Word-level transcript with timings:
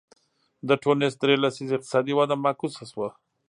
د 0.67 0.69
ټونس 0.83 1.13
درې 1.23 1.35
لسیزې 1.43 1.75
اقتصادي 1.77 2.13
وده 2.15 2.35
معکوسه 2.43 2.83
شوه. 2.91 3.07